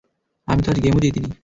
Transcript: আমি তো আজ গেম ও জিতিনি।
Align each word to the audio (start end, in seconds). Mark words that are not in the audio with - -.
আমি 0.47 0.61
তো 0.61 0.69
আজ 0.71 0.77
গেম 0.83 0.95
ও 0.97 1.01
জিতিনি। 1.01 1.31